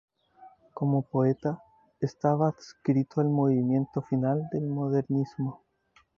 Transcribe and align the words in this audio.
Como 0.73 1.03
poeta, 1.03 1.61
estaba 1.99 2.47
adscrito 2.47 3.21
al 3.21 3.29
movimiento 3.29 4.01
final 4.01 4.49
del 4.51 4.65
modernismo. 4.65 5.63